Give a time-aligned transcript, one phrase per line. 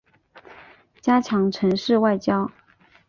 [0.99, 2.51] 加强城市外交